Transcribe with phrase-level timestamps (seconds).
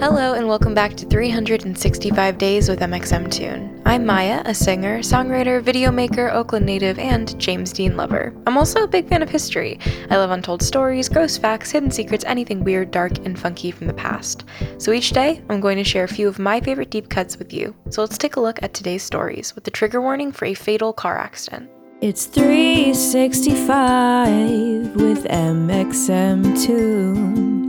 [0.00, 3.82] Hello, and welcome back to 365 Days with mxmtoon.
[3.84, 8.32] I'm Maya, a singer, songwriter, video maker, Oakland native, and James Dean lover.
[8.46, 9.78] I'm also a big fan of history.
[10.08, 13.92] I love untold stories, gross facts, hidden secrets, anything weird, dark, and funky from the
[13.92, 14.44] past.
[14.78, 17.52] So each day, I'm going to share a few of my favorite deep cuts with
[17.52, 17.76] you.
[17.90, 20.94] So let's take a look at today's stories with the trigger warning for a fatal
[20.94, 21.68] car accident.
[22.00, 27.50] It's 365 with mxmtoon.
[27.50, 27.59] New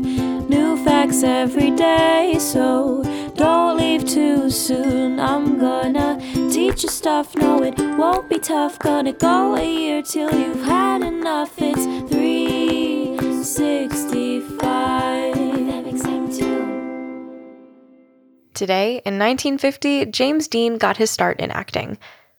[1.12, 3.04] facts every day, so
[3.36, 5.20] don't leave too soon.
[5.20, 6.18] I'm gonna
[6.50, 8.80] teach you stuff, no, it won't be tough.
[8.80, 11.54] Gonna go a year till you've had enough.
[11.58, 14.62] It's 365.
[18.54, 21.98] Today, in 1950, James Dean got his start in acting.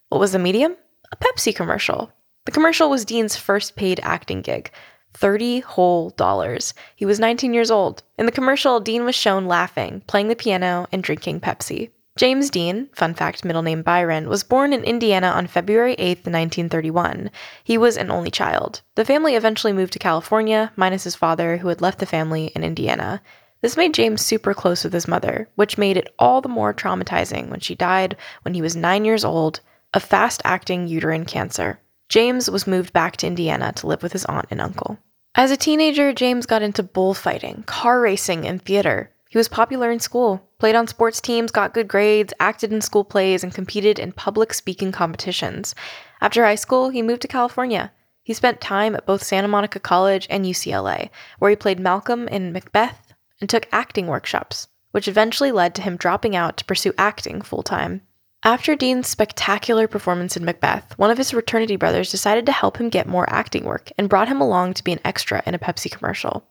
[0.09, 0.77] What was the medium?
[1.11, 2.12] A Pepsi commercial.
[2.45, 4.70] The commercial was Dean's first paid acting gig.
[5.15, 6.75] 30 whole dollars.
[6.97, 8.03] He was 19 years old.
[8.19, 11.91] In the commercial, Dean was shown laughing, playing the piano, and drinking Pepsi.
[12.15, 17.31] James Dean, fun fact, middle name Byron, was born in Indiana on February 8, 1931.
[17.65, 18.83] He was an only child.
[18.97, 22.65] The family eventually moved to California, minus his father, who had left the family in
[22.65, 23.23] Indiana.
[23.63, 27.49] This made James super close with his mother, which made it all the more traumatizing
[27.49, 29.61] when she died when he was nine years old
[29.95, 31.81] of fast acting uterine cancer.
[32.13, 34.99] James was moved back to Indiana to live with his aunt and uncle.
[35.35, 39.11] As a teenager, James got into bullfighting, car racing, and theater.
[39.31, 43.03] He was popular in school, played on sports teams, got good grades, acted in school
[43.03, 45.75] plays, and competed in public speaking competitions.
[46.21, 47.91] After high school, he moved to California.
[48.23, 52.53] He spent time at both Santa Monica College and UCLA, where he played Malcolm in
[52.53, 57.41] Macbeth and took acting workshops, which eventually led to him dropping out to pursue acting
[57.41, 58.03] full time.
[58.45, 62.89] After Dean's spectacular performance in Macbeth, one of his fraternity brothers decided to help him
[62.89, 65.89] get more acting work and brought him along to be an extra in a Pepsi
[65.89, 66.45] commercial.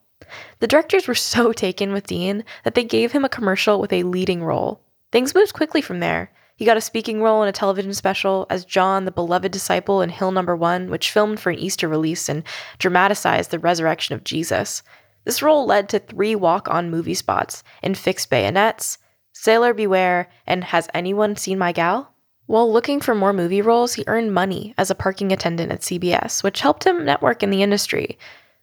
[0.60, 4.04] The directors were so taken with Dean that they gave him a commercial with a
[4.04, 4.80] leading role.
[5.12, 6.32] Things moved quickly from there.
[6.56, 10.12] He got a speaking role in a television special as John, the beloved disciple in
[10.12, 12.44] Hill Number One, which filmed for an Easter release and
[12.78, 14.82] dramatized the resurrection of Jesus.
[15.26, 18.98] This role led to three walk on movie spots in Fixed Bayonets,
[19.34, 22.14] Sailor Beware, and Has Anyone Seen My Gal?
[22.48, 26.44] While looking for more movie roles, he earned money as a parking attendant at CBS,
[26.44, 28.18] which helped him network in the industry.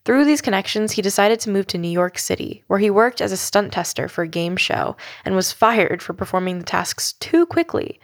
[0.05, 3.33] Through these connections, he decided to move to New York City, where he worked as
[3.33, 7.47] a stunt tester for a game show and was fired for performing the tasks too
[7.47, 7.99] quickly.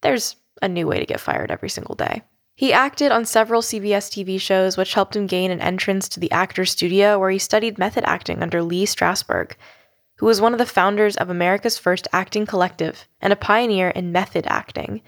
[0.00, 2.22] There's a new way to get fired every single day.
[2.54, 6.30] He acted on several CBS TV shows, which helped him gain an entrance to the
[6.30, 9.52] Actors Studio, where he studied method acting under Lee Strasberg
[10.20, 14.12] who was one of the founders of America's first acting collective and a pioneer in
[14.12, 15.00] method acting.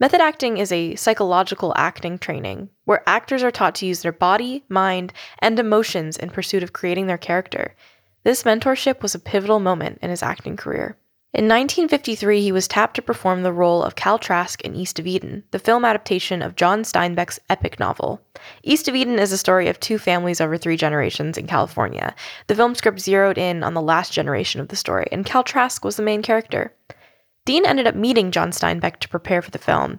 [0.00, 4.64] Method acting is a psychological acting training where actors are taught to use their body,
[4.70, 7.76] mind, and emotions in pursuit of creating their character.
[8.22, 10.96] This mentorship was a pivotal moment in his acting career.
[11.34, 15.06] In 1953, he was tapped to perform the role of Cal Trask in East of
[15.08, 18.20] Eden, the film adaptation of John Steinbeck's epic novel.
[18.62, 22.14] East of Eden is a story of two families over three generations in California.
[22.46, 25.84] The film script zeroed in on the last generation of the story, and Cal Trask
[25.84, 26.72] was the main character.
[27.44, 29.98] Dean ended up meeting John Steinbeck to prepare for the film.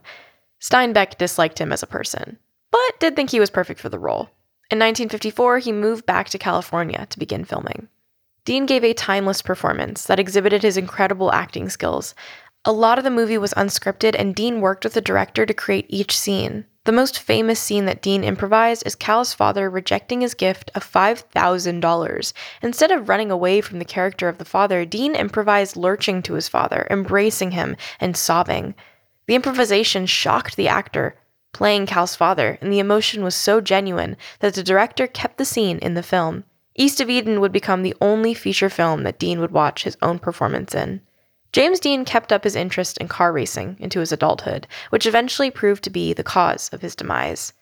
[0.61, 2.39] Steinbeck disliked him as a person,
[2.71, 4.29] but did think he was perfect for the role.
[4.71, 7.89] In 1954, he moved back to California to begin filming.
[8.45, 12.13] Dean gave a timeless performance that exhibited his incredible acting skills.
[12.63, 15.87] A lot of the movie was unscripted, and Dean worked with the director to create
[15.89, 16.65] each scene.
[16.83, 22.33] The most famous scene that Dean improvised is Cal's father rejecting his gift of $5,000.
[22.61, 26.47] Instead of running away from the character of the father, Dean improvised lurching to his
[26.47, 28.75] father, embracing him, and sobbing.
[29.25, 31.15] The improvisation shocked the actor
[31.51, 35.79] playing Cal's father, and the emotion was so genuine that the director kept the scene
[35.79, 36.43] in the film.
[36.77, 40.19] East of Eden would become the only feature film that Dean would watch his own
[40.19, 41.01] performance in.
[41.53, 45.85] James Dean kept up his interest in car racing into his adulthood, which eventually proved
[45.85, 47.53] to be the cause of his demise.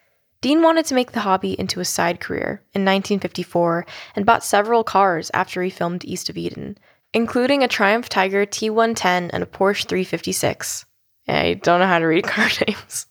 [0.41, 4.83] Dean wanted to make the hobby into a side career in 1954 and bought several
[4.83, 6.75] cars after he filmed East of Eden,
[7.13, 10.85] including a Triumph Tiger T110 and a Porsche 356.
[11.27, 13.05] I don't know how to read car names.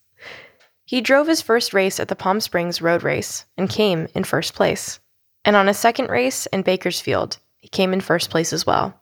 [0.85, 4.55] He drove his first race at the Palm Springs Road Race and came in first
[4.55, 4.99] place
[5.44, 8.99] and on his second race in Bakersfield, he came in first place as well.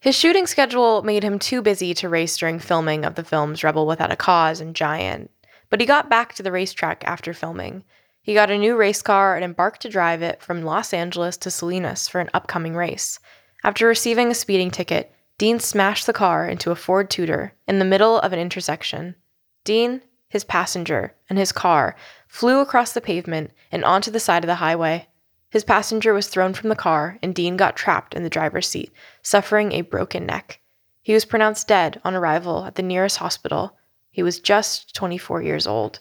[0.00, 3.86] His shooting schedule made him too busy to race during filming of the films Rebel
[3.86, 5.30] Without a Cause and Giant,
[5.70, 7.84] but he got back to the racetrack after filming.
[8.20, 11.50] He got a new race car and embarked to drive it from Los Angeles to
[11.50, 13.18] Salinas for an upcoming race.
[13.64, 17.84] After receiving a speeding ticket, Dean smashed the car into a Ford Tudor in the
[17.84, 19.16] middle of an intersection.
[19.64, 21.96] Dean, his passenger, and his car
[22.26, 25.08] flew across the pavement and onto the side of the highway.
[25.52, 28.90] His passenger was thrown from the car, and Dean got trapped in the driver's seat,
[29.20, 30.60] suffering a broken neck.
[31.02, 33.76] He was pronounced dead on arrival at the nearest hospital.
[34.10, 36.00] He was just 24 years old.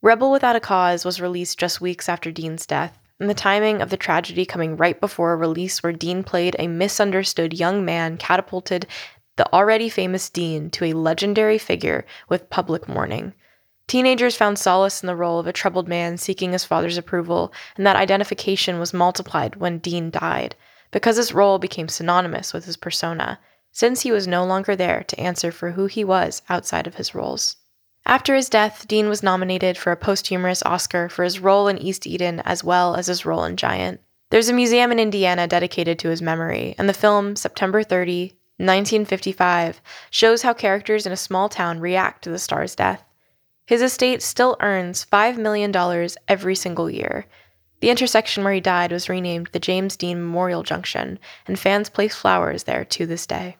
[0.00, 3.90] Rebel Without a Cause was released just weeks after Dean's death, and the timing of
[3.90, 8.86] the tragedy coming right before a release where Dean played a misunderstood young man catapulted
[9.36, 13.34] the already famous Dean to a legendary figure with public mourning.
[13.88, 17.86] Teenagers found solace in the role of a troubled man seeking his father's approval, and
[17.86, 20.56] that identification was multiplied when Dean died,
[20.90, 23.38] because his role became synonymous with his persona,
[23.70, 27.14] since he was no longer there to answer for who he was outside of his
[27.14, 27.56] roles.
[28.04, 32.06] After his death, Dean was nominated for a posthumous Oscar for his role in East
[32.06, 34.00] Eden as well as his role in Giant.
[34.30, 39.80] There's a museum in Indiana dedicated to his memory, and the film, September 30, 1955,
[40.10, 43.04] shows how characters in a small town react to the star's death.
[43.66, 45.74] His estate still earns $5 million
[46.28, 47.26] every single year.
[47.80, 52.14] The intersection where he died was renamed the James Dean Memorial Junction, and fans place
[52.14, 53.56] flowers there to this day.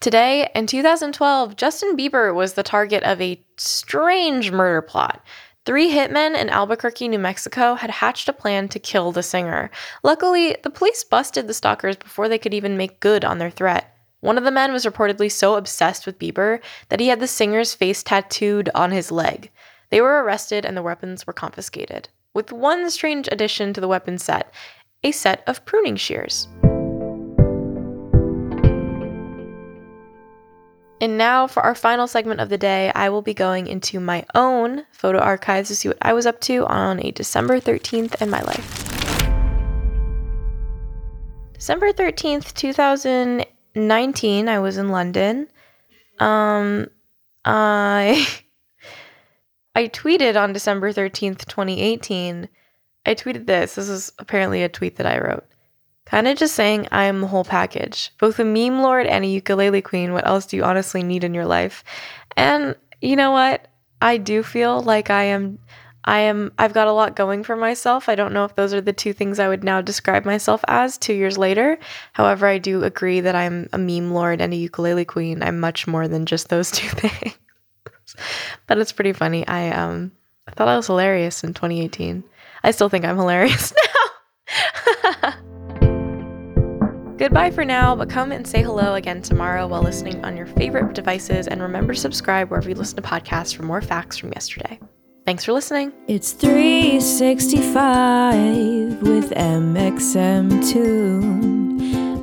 [0.00, 5.24] Today, in 2012, Justin Bieber was the target of a strange murder plot.
[5.64, 9.70] Three hitmen in Albuquerque, New Mexico had hatched a plan to kill the singer.
[10.02, 13.97] Luckily, the police busted the stalkers before they could even make good on their threat.
[14.20, 17.74] One of the men was reportedly so obsessed with Bieber that he had the singer's
[17.74, 19.52] face tattooed on his leg.
[19.90, 24.18] They were arrested and the weapons were confiscated, with one strange addition to the weapon
[24.18, 24.52] set
[25.04, 26.48] a set of pruning shears.
[31.00, 34.26] And now, for our final segment of the day, I will be going into my
[34.34, 38.30] own photo archives to see what I was up to on a December 13th in
[38.30, 38.84] my life.
[41.52, 43.46] December 13th, 2000.
[43.78, 45.48] 19, I was in London.
[46.18, 46.88] Um,
[47.44, 48.26] I
[49.74, 52.48] I tweeted on December 13th, 2018.
[53.06, 53.76] I tweeted this.
[53.76, 55.44] This is apparently a tweet that I wrote.
[56.04, 59.28] Kind of just saying I am the whole package, both a meme lord and a
[59.28, 60.12] ukulele queen.
[60.12, 61.84] What else do you honestly need in your life?
[62.36, 63.68] And you know what?
[64.00, 65.58] I do feel like I am
[66.04, 68.08] I am I've got a lot going for myself.
[68.08, 70.96] I don't know if those are the two things I would now describe myself as
[70.98, 71.78] 2 years later.
[72.12, 75.42] However, I do agree that I'm a meme lord and a ukulele queen.
[75.42, 77.36] I'm much more than just those two things.
[78.66, 79.46] but it's pretty funny.
[79.46, 80.12] I um
[80.46, 82.24] I thought I was hilarious in 2018.
[82.64, 83.72] I still think I'm hilarious
[85.22, 85.34] now.
[87.18, 90.94] Goodbye for now, but come and say hello again tomorrow while listening on your favorite
[90.94, 94.78] devices and remember to subscribe wherever you listen to podcasts for more facts from yesterday.
[95.28, 95.92] Thanks for listening.
[96.06, 100.24] It's 365 with mxmtoon.